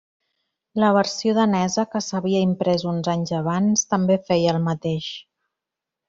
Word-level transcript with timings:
La 0.83 0.87
versió 0.97 1.33
danesa, 1.39 1.83
que 1.91 2.01
s'havia 2.05 2.41
imprès 2.47 2.85
uns 2.95 3.09
anys 3.15 3.33
abans, 3.43 3.83
també 3.95 4.17
feia 4.31 4.55
el 4.59 4.63
mateix. 4.69 5.11